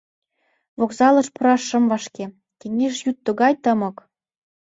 Вокзалыш 0.79 1.27
пураш 1.33 1.61
шым 1.69 1.83
вашке— 1.91 2.25
кеҥеж 2.59 2.95
йӱд 3.05 3.17
тугай 3.25 3.53
тымык. 3.63 3.97